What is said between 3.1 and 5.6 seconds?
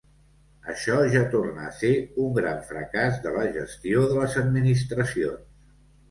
de la gestió de les administracions.